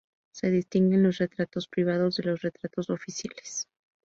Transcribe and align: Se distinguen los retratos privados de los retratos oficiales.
Se 0.31 0.49
distinguen 0.49 1.03
los 1.03 1.19
retratos 1.19 1.67
privados 1.67 2.15
de 2.15 2.23
los 2.23 2.41
retratos 2.41 2.89
oficiales. 2.89 3.67